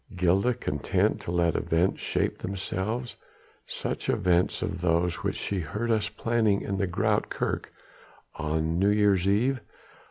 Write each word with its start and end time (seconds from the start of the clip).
Gilda 0.15 0.55
content 0.55 1.21
to 1.21 1.31
let 1.31 1.55
events 1.55 2.01
shape 2.01 2.39
themselves 2.39 3.17
such 3.67 4.09
events 4.09 4.63
as 4.63 4.81
those 4.81 5.17
which 5.17 5.37
she 5.37 5.59
heard 5.59 5.91
us 5.91 6.09
planning 6.09 6.61
in 6.61 6.79
the 6.79 6.87
Groote 6.87 7.29
Kerk 7.29 7.71
on 8.33 8.79
New 8.79 8.89
Year's 8.89 9.27
Eve? 9.27 9.59